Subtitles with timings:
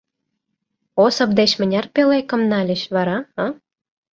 [1.05, 3.45] Осып деч мыняр пӧлекым нальыч вара, а?